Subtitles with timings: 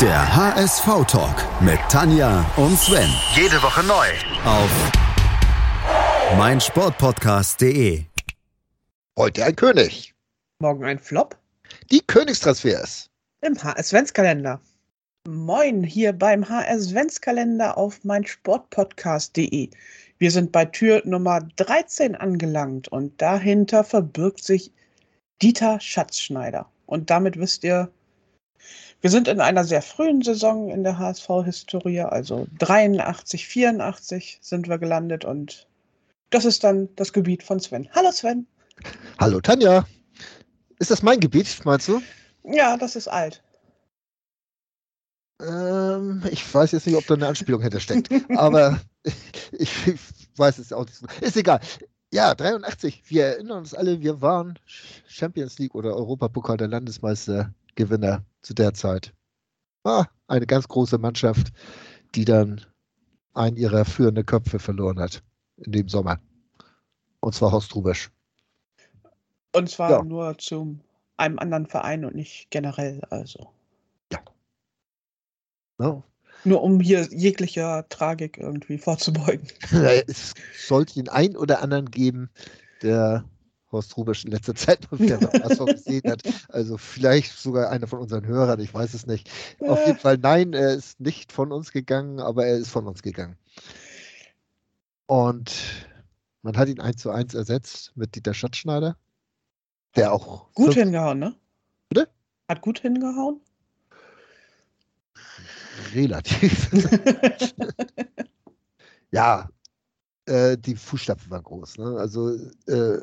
[0.00, 3.08] Der HSV-Talk mit Tanja und Sven.
[3.36, 4.08] Jede Woche neu.
[4.44, 4.68] Auf
[6.36, 8.02] meinsportpodcast.de.
[9.16, 10.12] Heute ein König.
[10.58, 11.38] Morgen ein Flop
[11.92, 13.08] Die Königstransfers.
[13.42, 14.60] im HS-Ventskalender.
[15.28, 19.70] Moin, hier beim HS-Ventskalender auf meinsportpodcast.de.
[20.18, 24.72] Wir sind bei Tür Nummer 13 angelangt und dahinter verbirgt sich
[25.40, 26.68] Dieter Schatzschneider.
[26.86, 27.90] Und damit wisst ihr,
[29.04, 34.78] wir sind in einer sehr frühen Saison in der HSV-Historie, also 83, 84 sind wir
[34.78, 35.68] gelandet und
[36.30, 37.86] das ist dann das Gebiet von Sven.
[37.94, 38.46] Hallo Sven.
[39.18, 39.86] Hallo Tanja.
[40.78, 42.00] Ist das mein Gebiet, meinst du?
[42.44, 43.42] Ja, das ist alt.
[45.42, 48.08] Ähm, ich weiß jetzt nicht, ob da eine Anspielung hinter steckt.
[48.38, 48.80] aber
[49.52, 50.00] ich, ich
[50.36, 50.96] weiß es auch nicht.
[50.96, 51.06] so.
[51.20, 51.60] Ist egal.
[52.10, 53.02] Ja, 83.
[53.08, 54.58] Wir erinnern uns alle, wir waren
[55.06, 56.68] Champions League oder Europapokal der
[57.74, 59.12] Landesmeistergewinner zu der Zeit.
[59.82, 61.52] War eine ganz große Mannschaft,
[62.14, 62.60] die dann
[63.34, 65.22] einen ihrer führenden Köpfe verloren hat
[65.56, 66.18] in dem Sommer.
[67.20, 68.10] Und zwar Horst Rubesch.
[69.54, 70.02] Und zwar Ja.
[70.02, 70.78] nur zu
[71.16, 73.00] einem anderen Verein und nicht generell.
[73.10, 73.50] Also
[75.78, 76.04] Ne?
[76.44, 79.48] nur um hier jeglicher Tragik irgendwie vorzubeugen.
[80.06, 80.34] es
[80.68, 82.30] sollte den einen oder anderen geben,
[82.82, 83.24] der
[83.74, 86.22] Horst Rubisch in letzter Zeit mal wieder beim HSV gesehen hat.
[86.48, 89.30] Also vielleicht sogar einer von unseren Hörern, ich weiß es nicht.
[89.60, 93.02] Auf jeden Fall, nein, er ist nicht von uns gegangen, aber er ist von uns
[93.02, 93.36] gegangen.
[95.06, 95.52] Und
[96.42, 98.96] man hat ihn eins zu eins ersetzt mit Dieter Schatzschneider,
[99.96, 101.34] der auch Gut hingehauen, ne?
[101.88, 102.08] Bitte?
[102.48, 103.40] Hat gut hingehauen?
[105.94, 106.70] relativ.
[109.10, 109.48] ja,
[110.26, 111.78] äh, die Fußstapfen waren groß.
[111.78, 111.96] Ne?
[111.98, 112.34] Also,
[112.66, 112.98] äh,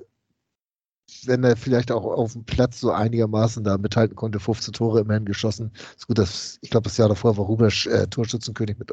[1.27, 5.25] wenn er vielleicht auch auf dem Platz so einigermaßen da mithalten konnte, 15 Tore immerhin
[5.25, 5.71] geschossen.
[5.95, 8.91] Ist gut, dass, ich glaube, das Jahr davor war Rubesch äh, Torschützenkönig mit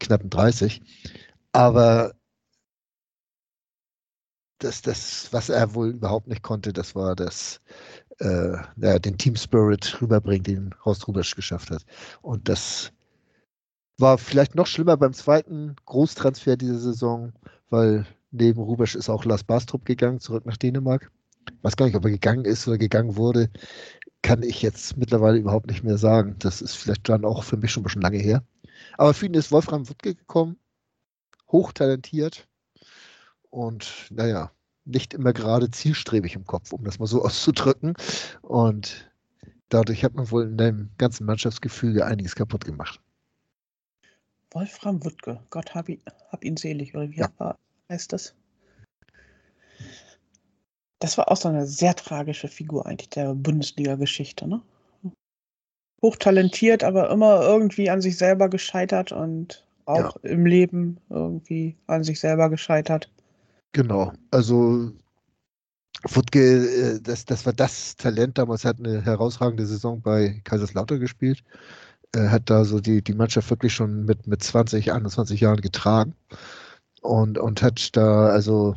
[0.00, 0.82] knappen 30.
[1.52, 2.12] Aber
[4.58, 7.60] das, das, was er wohl überhaupt nicht konnte, das war das,
[8.18, 11.84] äh, ja, den Team Spirit rüberbringen, den Horst Rubesch geschafft hat.
[12.22, 12.92] Und das
[13.98, 17.32] war vielleicht noch schlimmer beim zweiten Großtransfer dieser Saison,
[17.70, 21.10] weil neben Rubesch ist auch Lars Bastrup gegangen, zurück nach Dänemark.
[21.62, 23.50] Weiß gar nicht, ob er gegangen ist oder gegangen wurde,
[24.22, 26.36] kann ich jetzt mittlerweile überhaupt nicht mehr sagen.
[26.38, 28.42] Das ist vielleicht dann auch für mich schon ein bisschen lange her.
[28.96, 30.58] Aber für ihn ist Wolfram Wuttke gekommen,
[31.50, 32.48] hochtalentiert
[33.50, 34.50] und naja,
[34.84, 37.94] nicht immer gerade zielstrebig im Kopf, um das mal so auszudrücken.
[38.42, 39.10] Und
[39.68, 43.00] dadurch hat man wohl in dem ganzen Mannschaftsgefüge einiges kaputt gemacht.
[44.50, 47.56] Wolfram Wuttke, Gott hab ihn, hab ihn selig, oder wie Ja.
[47.90, 48.34] heißt das?
[51.08, 54.60] Das war auch so eine sehr tragische Figur eigentlich der Bundesliga-Geschichte, ne?
[56.02, 62.20] Hochtalentiert, aber immer irgendwie an sich selber gescheitert und auch im Leben irgendwie an sich
[62.20, 63.10] selber gescheitert.
[63.72, 64.92] Genau, also
[66.02, 71.42] Wuttke, äh, das, das war das Talent damals, hat eine herausragende Saison bei Kaiserslautern gespielt,
[72.14, 76.14] äh, hat da so die, die Mannschaft wirklich schon mit, mit 20, 21 Jahren getragen
[77.00, 78.74] und, und hat da also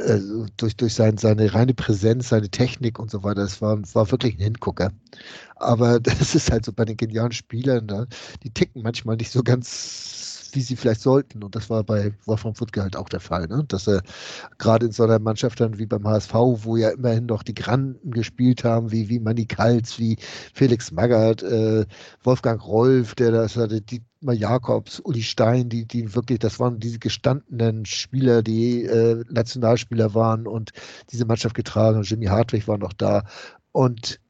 [0.00, 0.20] äh,
[0.56, 4.36] durch, durch sein, seine reine Präsenz, seine Technik und so weiter, das war, war wirklich
[4.36, 4.92] ein Hingucker.
[5.56, 8.06] Aber das ist halt so bei den genialen Spielern, da,
[8.42, 11.44] die ticken manchmal nicht so ganz, wie sie vielleicht sollten.
[11.44, 13.64] Und das war bei Wolfram Wuttke halt auch der Fall, ne?
[13.68, 14.02] dass er
[14.58, 18.10] gerade in so einer Mannschaft dann wie beim HSV, wo ja immerhin noch die Granden
[18.10, 20.16] gespielt haben, wie, wie Manny Kalz, wie
[20.54, 21.86] Felix Magath, äh,
[22.22, 23.80] Wolfgang Rolf, der das hatte,
[24.20, 30.14] Dietmar Jakobs, Uli Stein, die, die wirklich, das waren diese gestandenen Spieler, die äh, Nationalspieler
[30.14, 30.72] waren und
[31.10, 32.04] diese Mannschaft getragen haben.
[32.04, 33.24] Jimmy Hartwig war noch da.
[33.72, 34.20] Und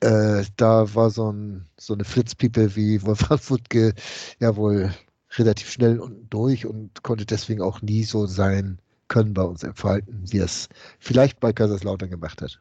[0.00, 3.94] äh, da war so, ein, so eine Flitzpiepe wie Wolfram Wuttke
[4.40, 4.92] ja wohl
[5.36, 10.24] relativ schnell unten durch und konnte deswegen auch nie so sein Können bei uns entfalten,
[10.26, 10.68] wie es
[10.98, 12.60] vielleicht bei Kaiserslautern gemacht hat.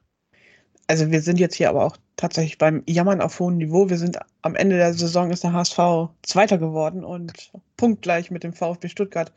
[0.87, 3.89] Also wir sind jetzt hier aber auch tatsächlich beim Jammern auf hohem Niveau.
[3.89, 7.33] Wir sind am Ende der Saison ist der HSV Zweiter geworden und
[7.77, 9.33] punktgleich mit dem VfB Stuttgart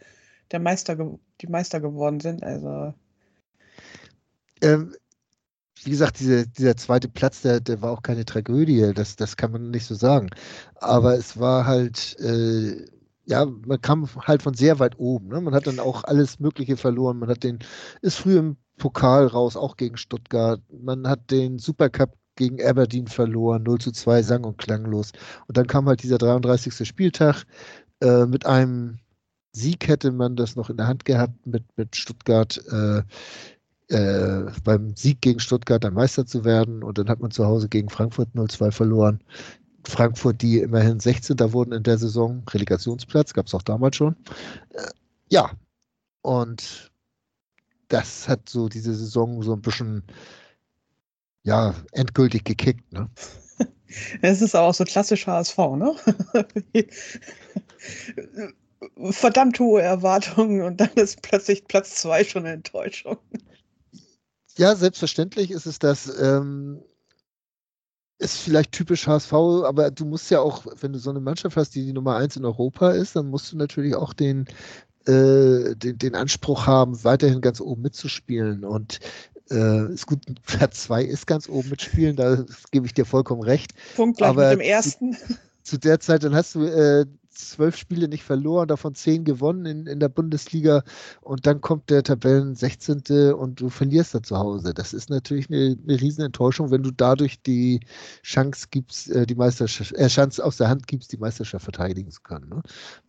[0.52, 0.96] der Meister,
[1.40, 2.42] die Meister geworden sind.
[2.42, 2.94] Also
[4.62, 4.94] Ähm,
[5.84, 9.52] wie gesagt, diese, dieser zweite Platz, der, der war auch keine Tragödie, das, das kann
[9.52, 10.28] man nicht so sagen.
[10.76, 12.84] Aber es war halt, äh,
[13.28, 15.28] ja, man kam halt von sehr weit oben.
[15.28, 15.40] Ne?
[15.40, 17.18] Man hat dann auch alles Mögliche verloren.
[17.18, 17.58] Man hat den,
[18.00, 20.62] ist früh im Pokal raus, auch gegen Stuttgart.
[20.82, 25.12] Man hat den Supercup gegen Aberdeen verloren, 0 zu 2, sang- und klanglos.
[25.46, 26.88] Und dann kam halt dieser 33.
[26.88, 27.44] Spieltag
[28.00, 28.98] äh, mit einem
[29.52, 33.02] Sieg hätte man das noch in der Hand gehabt, mit, mit Stuttgart äh,
[33.88, 36.82] äh, beim Sieg gegen Stuttgart dann Meister zu werden.
[36.82, 39.20] Und dann hat man zu Hause gegen Frankfurt 0-2 verloren.
[39.86, 41.36] Frankfurt, die immerhin 16.
[41.52, 44.16] wurden in der Saison, Relegationsplatz, gab es auch damals schon.
[44.70, 44.88] Äh,
[45.30, 45.50] ja,
[46.22, 46.92] und
[47.88, 50.02] das hat so diese Saison so ein bisschen
[51.42, 52.92] ja, endgültig gekickt.
[52.92, 53.08] Ne?
[54.20, 55.94] Es ist aber auch so klassisch HSV, ne?
[59.10, 63.16] Verdammt hohe Erwartungen und dann ist plötzlich Platz zwei schon eine Enttäuschung.
[64.58, 66.20] Ja, selbstverständlich ist es das.
[66.20, 66.82] Ähm,
[68.18, 71.74] ist vielleicht typisch HSV, aber du musst ja auch, wenn du so eine Mannschaft hast,
[71.74, 74.46] die die Nummer eins in Europa ist, dann musst du natürlich auch den,
[75.06, 78.64] äh, den, den Anspruch haben, weiterhin ganz oben mitzuspielen.
[78.64, 78.98] Und
[79.50, 83.72] äh, ist gut, Platz zwei ist ganz oben mitspielen, da gebe ich dir vollkommen recht.
[83.94, 85.12] Punkt gleich aber mit dem ersten.
[85.12, 87.06] Zu, zu, der Zeit, dann hast du äh,
[87.38, 90.82] zwölf Spiele nicht verloren, davon zehn gewonnen in, in der Bundesliga
[91.20, 93.32] und dann kommt der Tabellen 16.
[93.32, 94.74] und du verlierst da zu Hause.
[94.74, 97.80] Das ist natürlich eine, eine Riesenenttäuschung, wenn du dadurch die
[98.22, 102.20] Chance gibst, äh, die Meisterschaft, äh, Chance aus der Hand gibst, die Meisterschaft verteidigen zu
[102.22, 102.48] können.
[102.48, 102.62] Ne?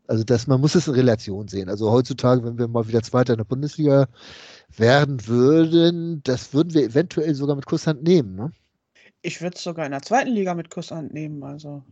[0.08, 1.70] Also das, man muss es in Relation sehen.
[1.70, 4.08] Also heutzutage, wenn wir mal wieder Zweiter in der Bundesliga
[4.76, 8.36] werden würden, das würden wir eventuell sogar mit Kusshand nehmen.
[8.36, 8.52] Ne?
[9.22, 11.44] Ich würde es sogar in der zweiten Liga mit Kusshand nehmen.
[11.44, 11.84] Also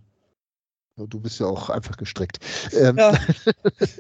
[0.97, 2.39] Du bist ja auch einfach gestrickt.
[2.73, 3.13] Ähm, ja.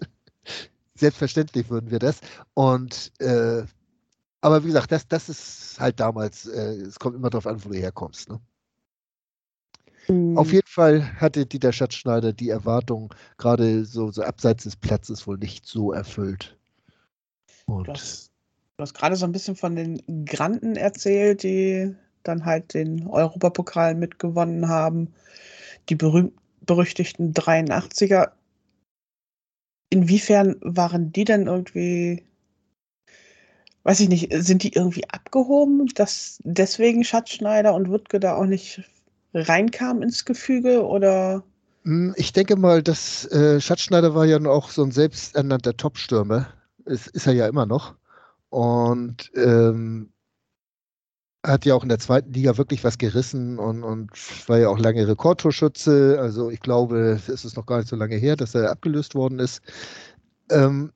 [0.95, 2.19] Selbstverständlich würden wir das.
[2.55, 3.63] Und äh,
[4.41, 7.69] aber wie gesagt, das, das ist halt damals, äh, es kommt immer darauf an, wo
[7.69, 8.29] du herkommst.
[8.29, 8.39] Ne?
[10.07, 10.37] Mhm.
[10.37, 15.37] Auf jeden Fall hatte Dieter Schatzschneider die Erwartung, gerade so, so abseits des Platzes, wohl
[15.37, 16.57] nicht so erfüllt.
[17.65, 18.31] Und du hast,
[18.79, 24.69] hast gerade so ein bisschen von den Granten erzählt, die dann halt den Europapokal mitgewonnen
[24.69, 25.13] haben.
[25.89, 28.31] Die berühmten berüchtigten 83er.
[29.89, 32.23] Inwiefern waren die denn irgendwie,
[33.83, 38.83] weiß ich nicht, sind die irgendwie abgehoben, dass deswegen Schatzschneider und Wuttke da auch nicht
[39.33, 41.43] reinkamen ins Gefüge oder?
[41.83, 46.47] Hm, ich denke mal, dass äh, Schatzschneider war ja auch so ein selbsternannter Top-Stürmer.
[46.85, 47.95] Ist, ist er ja immer noch.
[48.49, 50.11] Und ähm,
[51.47, 54.11] hat ja auch in der zweiten Liga wirklich was gerissen und, und
[54.47, 56.17] war ja auch lange Rekordtorschütze.
[56.19, 59.39] Also ich glaube, es ist noch gar nicht so lange her, dass er abgelöst worden
[59.39, 59.61] ist.
[60.49, 60.91] Ähm,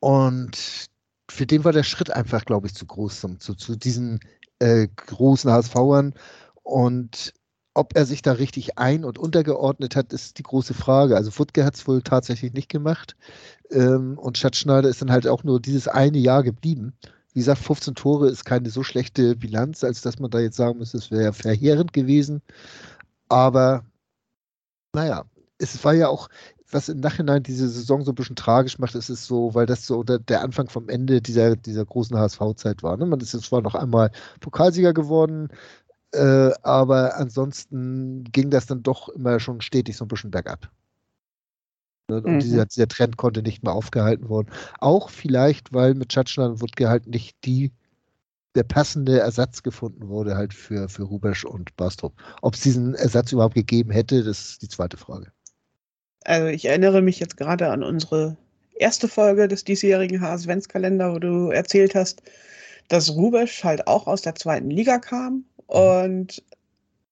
[0.00, 0.86] und
[1.30, 4.20] für den war der Schritt einfach, glaube ich, zu groß zum, zu, zu diesen
[4.58, 6.14] äh, großen HSVern.
[6.62, 7.32] Und
[7.74, 11.16] ob er sich da richtig ein- und untergeordnet hat, ist die große Frage.
[11.16, 13.16] Also Futke hat es wohl tatsächlich nicht gemacht.
[13.70, 16.94] Ähm, und Schatzschneider ist dann halt auch nur dieses eine Jahr geblieben.
[17.36, 20.78] Wie gesagt, 15 Tore ist keine so schlechte Bilanz, als dass man da jetzt sagen
[20.78, 22.40] müsste, es wäre verheerend gewesen.
[23.28, 23.84] Aber
[24.94, 25.26] naja,
[25.58, 26.30] es war ja auch,
[26.70, 29.86] was im Nachhinein diese Saison so ein bisschen tragisch macht, ist es so, weil das
[29.86, 32.96] so der, Anfang vom Ende dieser, dieser großen HSV-Zeit war.
[32.96, 33.04] Ne?
[33.04, 34.10] Man ist jetzt zwar noch einmal
[34.40, 35.48] Pokalsieger geworden,
[36.12, 40.70] äh, aber ansonsten ging das dann doch immer schon stetig so ein bisschen bergab.
[42.08, 42.22] Ne?
[42.22, 42.40] Und mhm.
[42.40, 44.48] dieser, dieser, Trend konnte nicht mehr aufgehalten worden.
[44.80, 47.72] Auch vielleicht, weil mit Tschatschner und Wutke halt nicht die,
[48.54, 52.14] der passende Ersatz gefunden wurde halt für, für Rubesch und Bastrup.
[52.42, 55.32] Ob es diesen Ersatz überhaupt gegeben hätte, das ist die zweite Frage.
[56.24, 58.36] Also ich erinnere mich jetzt gerade an unsere
[58.74, 62.22] erste Folge des diesjährigen HSV-Kalender, wo du erzählt hast,
[62.88, 65.44] dass Rubesch halt auch aus der zweiten Liga kam mhm.
[65.66, 66.42] und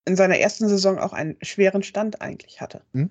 [0.06, 2.82] in seiner ersten Saison auch einen schweren Stand eigentlich hatte.
[2.92, 3.10] Mhm.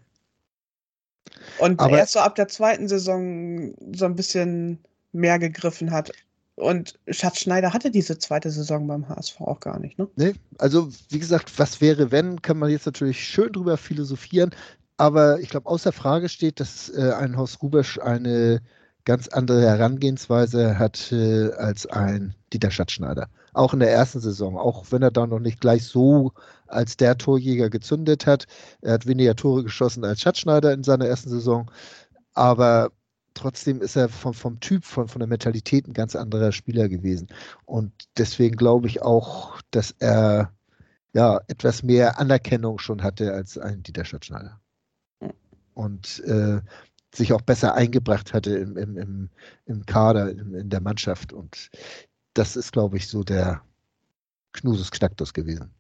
[1.60, 4.80] Und Aber erst so ab der zweiten Saison so ein bisschen
[5.12, 6.12] mehr gegriffen hat.
[6.56, 10.08] Und Schatzschneider hatte diese zweite Saison beim HSV auch gar nicht, ne?
[10.16, 14.52] Nee, also wie gesagt, was wäre, wenn, kann man jetzt natürlich schön drüber philosophieren.
[14.98, 18.62] Aber ich glaube, außer Frage steht, dass äh, ein Haus Rubesch eine
[19.06, 23.30] ganz andere Herangehensweise hat äh, als ein Dieter Schatzschneider.
[23.54, 26.32] Auch in der ersten Saison, auch wenn er da noch nicht gleich so
[26.68, 28.46] als der Torjäger gezündet hat.
[28.82, 31.70] Er hat weniger Tore geschossen als Schatzschneider in seiner ersten Saison,
[32.34, 32.92] aber
[33.34, 37.28] trotzdem ist er vom, vom Typ, von, von der Mentalität ein ganz anderer Spieler gewesen.
[37.66, 40.52] Und deswegen glaube ich auch, dass er
[41.14, 44.60] ja etwas mehr Anerkennung schon hatte als ein Dieter Schatzschneider.
[45.74, 46.62] Und äh,
[47.14, 49.30] sich auch besser eingebracht hatte im, im, im,
[49.66, 51.32] im Kader, in, in der Mannschaft.
[51.32, 51.70] Und
[52.34, 53.62] das ist, glaube ich, so der
[54.54, 55.74] Knusus Knacktus gewesen.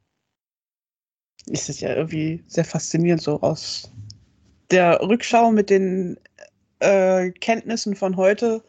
[1.47, 3.91] Ist das ja irgendwie sehr faszinierend, so aus
[4.71, 6.17] der Rückschau mit den
[6.79, 8.63] äh, Kenntnissen von heute.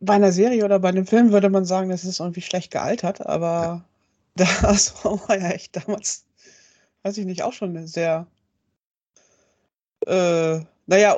[0.00, 3.24] Bei einer Serie oder bei einem Film würde man sagen, das ist irgendwie schlecht gealtert,
[3.26, 3.84] aber
[4.34, 6.24] das war ja echt damals,
[7.02, 8.26] weiß ich nicht, auch schon eine sehr
[10.06, 11.16] äh, naja,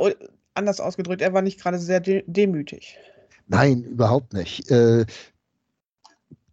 [0.54, 2.98] anders ausgedrückt, er war nicht gerade sehr de demütig.
[3.48, 4.70] Nein, überhaupt nicht.
[4.70, 5.06] Äh,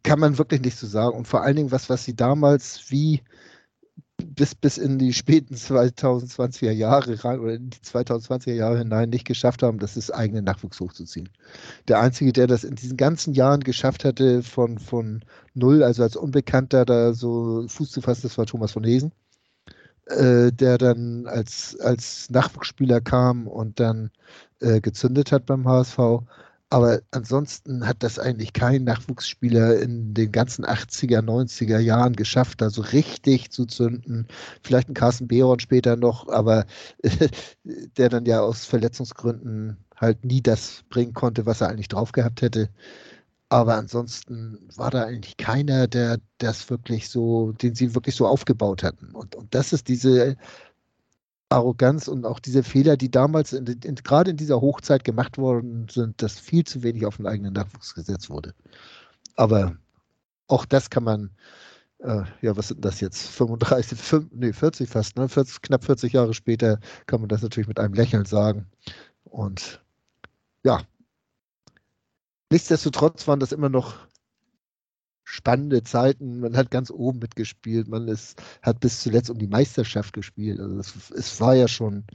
[0.03, 1.17] kann man wirklich nicht so sagen.
[1.17, 3.21] Und vor allen Dingen, was, was sie damals wie
[4.17, 9.25] bis, bis in die späten 2020er Jahre rein oder in die 2020er Jahre hinein nicht
[9.25, 11.29] geschafft haben, das ist eigenen Nachwuchs hochzuziehen.
[11.89, 16.15] Der Einzige, der das in diesen ganzen Jahren geschafft hatte, von, von null, also als
[16.15, 19.11] Unbekannter da so Fuß zu fassen, das war Thomas von Hesen,
[20.09, 24.11] äh, der dann als, als Nachwuchsspieler kam und dann
[24.59, 25.99] äh, gezündet hat beim HSV.
[26.71, 32.69] Aber ansonsten hat das eigentlich kein Nachwuchsspieler in den ganzen 80er, 90er Jahren geschafft, da
[32.69, 34.27] so richtig zu zünden.
[34.61, 36.65] Vielleicht ein Carsten Behron später noch, aber
[37.63, 42.43] der dann ja aus Verletzungsgründen halt nie das bringen konnte, was er eigentlich drauf gehabt
[42.43, 42.69] hätte.
[43.49, 48.83] Aber ansonsten war da eigentlich keiner, der das wirklich so, den sie wirklich so aufgebaut
[48.83, 49.11] hatten.
[49.15, 50.37] Und, und das ist diese
[51.49, 55.87] Arroganz und auch diese Fehler, die damals in, in, gerade in dieser Hochzeit gemacht worden
[55.89, 58.53] sind, dass viel zu wenig auf den eigenen Nachwuchs gesetzt wurde.
[59.35, 59.75] Aber
[60.47, 61.31] auch das kann man,
[61.99, 63.27] äh, ja, was sind das jetzt?
[63.29, 65.27] 35, 5, nee, 40 fast, ne?
[65.27, 68.67] 40, knapp 40 Jahre später kann man das natürlich mit einem Lächeln sagen.
[69.23, 69.81] Und
[70.63, 70.81] ja,
[72.51, 73.95] nichtsdestotrotz waren das immer noch
[75.23, 76.39] spannende Zeiten.
[76.39, 77.87] Man hat ganz oben mitgespielt.
[77.87, 80.59] Man ist, hat bis zuletzt um die Meisterschaft gespielt.
[80.59, 82.05] Also es, es war ja schon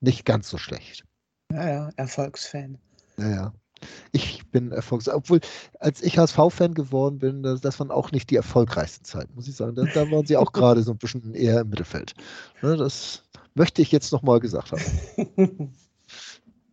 [0.00, 1.04] nicht ganz so schlecht.
[1.52, 2.78] Ja, ja, Erfolgsfan.
[3.18, 3.54] Ja, ja.
[4.12, 5.08] Ich bin Erfolgs...
[5.08, 5.40] Obwohl,
[5.78, 9.56] als ich HSV-Fan geworden bin, das, das, waren auch nicht die erfolgreichsten Zeiten, muss ich
[9.56, 9.74] sagen.
[9.74, 12.14] Da, da waren sie auch gerade so ein bisschen eher im Mittelfeld.
[12.62, 13.24] Ne, das
[13.54, 14.82] möchte ich jetzt nochmal gesagt haben.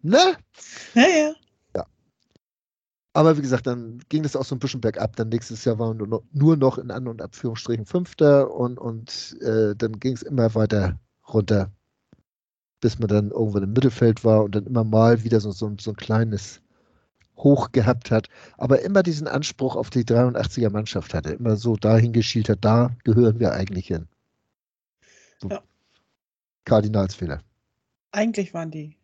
[0.02, 0.38] ne?
[0.94, 1.34] Ja, ja.
[3.14, 5.16] Aber wie gesagt, dann ging das auch so ein bisschen bergab.
[5.18, 9.76] Dann nächstes Jahr waren wir nur noch, in An- und Abführungsstrichen Fünfter und, und äh,
[9.76, 11.72] dann ging es immer weiter runter,
[12.80, 15.92] bis man dann irgendwann im Mittelfeld war und dann immer mal wieder so, so, so
[15.92, 16.62] ein kleines
[17.38, 18.28] Hoch gehabt hat,
[18.58, 22.96] aber immer diesen Anspruch auf die 83er Mannschaft hatte, immer so dahin geschielt hat, da
[23.04, 24.08] gehören wir eigentlich hin.
[25.42, 25.50] So.
[25.50, 25.62] Ja.
[26.66, 27.42] Kardinalsfehler.
[28.12, 28.98] Eigentlich waren die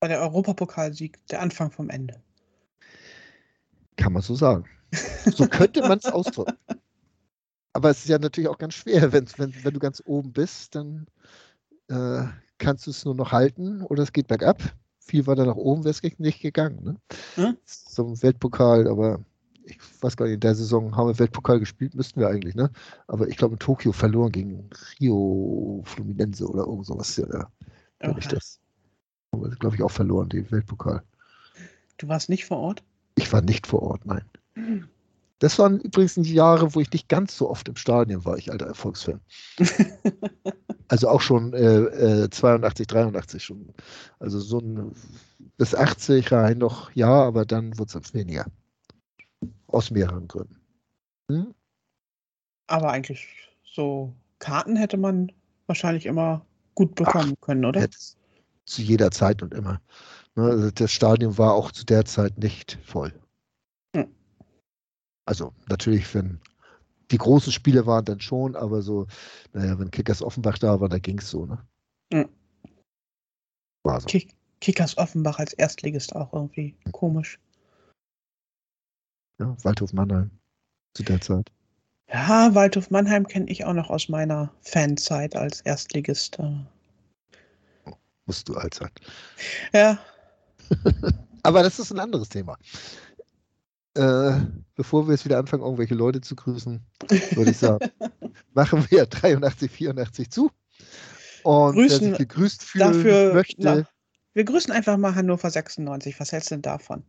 [0.00, 2.22] bei der Europapokalsieg der Anfang vom Ende.
[3.98, 4.64] Kann man so sagen.
[5.26, 6.56] So könnte man es ausdrücken.
[7.74, 10.74] Aber es ist ja natürlich auch ganz schwer, wenn, wenn, wenn du ganz oben bist,
[10.74, 11.06] dann
[11.88, 12.24] äh,
[12.56, 14.62] kannst du es nur noch halten oder es geht bergab.
[15.00, 16.82] Viel weiter nach oben wäre es nicht gegangen.
[16.82, 16.96] Ne?
[17.34, 17.56] Hm?
[17.64, 19.20] Zum Weltpokal, aber
[19.64, 22.70] ich weiß gar nicht, in der Saison haben wir Weltpokal gespielt, müssten wir eigentlich, ne?
[23.06, 27.16] Aber ich glaube in Tokio verloren gegen Rio Fluminense oder irgend sowas.
[27.16, 27.50] Ja, ja.
[28.00, 28.18] Okay.
[28.18, 28.60] Ich das.
[29.58, 31.02] Glaube ich auch verloren, den Weltpokal.
[31.98, 32.82] Du warst nicht vor Ort?
[33.18, 34.24] Ich war nicht vor Ort, nein.
[35.40, 38.50] Das waren übrigens die Jahre, wo ich nicht ganz so oft im Stadion war, ich
[38.50, 39.20] alter Erfolgsfan.
[40.88, 43.72] also auch schon äh, äh, 82, 83 schon.
[44.18, 44.92] Also so ein
[45.56, 48.46] bis 80 rein noch ja, aber dann wird es weniger.
[49.66, 50.56] Aus mehreren Gründen.
[51.30, 51.54] Hm?
[52.68, 53.26] Aber eigentlich
[53.64, 55.32] so Karten hätte man
[55.66, 56.44] wahrscheinlich immer
[56.74, 57.88] gut bekommen Ach, können, oder?
[58.64, 59.80] Zu jeder Zeit und immer.
[60.38, 63.12] Ne, also das Stadion war auch zu der Zeit nicht voll.
[63.96, 64.06] Hm.
[65.24, 66.40] Also natürlich, wenn
[67.10, 69.08] die großen Spiele waren dann schon, aber so,
[69.52, 71.58] naja, wenn Kickers Offenbach da war, da ging es so, ne?
[72.12, 72.28] Hm.
[73.82, 74.06] War so.
[74.06, 76.92] Kick Kickers Offenbach als Erstligist auch irgendwie hm.
[76.92, 77.40] komisch.
[79.40, 80.30] Ja, Waldhof Mannheim
[80.94, 81.50] zu der Zeit.
[82.12, 86.38] Ja, Waldhof Mannheim kenne ich auch noch aus meiner Fanzeit als Erstligist.
[88.26, 88.90] Musst du alt sein.
[89.72, 89.98] Ja,
[91.42, 92.56] Aber das ist ein anderes Thema.
[93.94, 94.40] Äh,
[94.74, 96.80] bevor wir jetzt wieder anfangen, irgendwelche Leute zu grüßen,
[97.32, 97.90] würde ich sagen,
[98.54, 100.50] machen wir 83, 84 zu.
[101.42, 103.56] Und grüßen wer sich gegrüßt fühlen dafür, möchte.
[103.60, 103.88] Na,
[104.34, 106.20] wir grüßen einfach mal Hannover 96.
[106.20, 107.02] Was hältst du denn davon?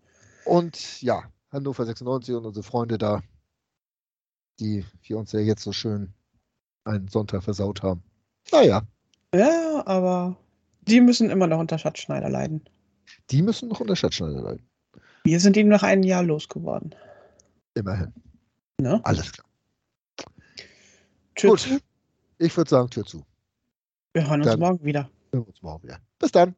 [0.46, 3.22] Und ja, Hannover 96 und unsere Freunde da,
[4.60, 6.14] die wir uns ja jetzt so schön
[6.86, 8.04] einen Sonntag versaut haben.
[8.52, 8.84] Naja.
[9.34, 10.38] Ja, aber
[10.82, 12.64] die müssen immer noch unter Schatzschneider leiden.
[13.32, 14.68] Die müssen noch unter Schatzschneider leiden.
[15.24, 16.96] Wir sind ihn nach einem Jahr losgeworden.
[17.76, 18.14] Immerhin.
[18.80, 19.00] Ne?
[19.04, 19.46] Alles klar.
[21.36, 21.60] Tür Gut.
[21.60, 21.80] Zu.
[22.40, 23.24] Ich würde sagen, Tür zu.
[24.14, 25.10] Wir hören uns dann morgen wieder.
[25.32, 26.00] Wir hören uns morgen wieder.
[26.18, 26.56] Bis dann.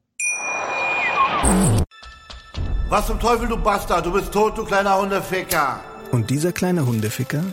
[2.90, 4.06] Was zum Teufel, du Bastard?
[4.06, 5.82] Du bist tot, du kleiner Hundeficker.
[6.12, 7.44] Und dieser kleine Hundeficker,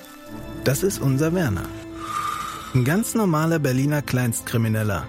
[0.64, 1.64] das ist unser Werner.
[2.74, 5.08] Ein ganz normaler Berliner Kleinstkrimineller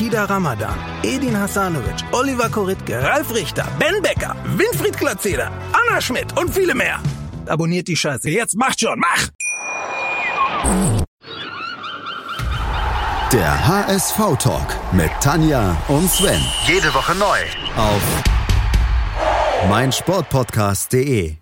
[0.00, 6.48] Kida Ramadan, Edin Hasanovic, Oliver Koritke, Ralf Richter, Ben Becker, Winfried Glatzeder, Anna Schmidt und
[6.54, 6.98] viele mehr.
[7.46, 8.30] Abonniert die Scheiße.
[8.30, 9.28] Jetzt macht schon, mach!
[13.30, 16.40] Der HSV-Talk mit Tanja und Sven.
[16.66, 17.38] Jede Woche neu.
[17.76, 18.02] Auf
[19.68, 21.39] meinsportpodcast.de.